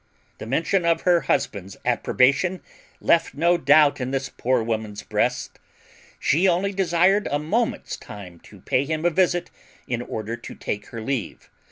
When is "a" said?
7.29-7.37, 9.05-9.11